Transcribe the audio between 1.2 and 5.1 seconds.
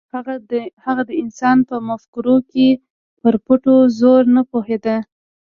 انسان په مفکورو کې پر پټو زرو نه پوهېده.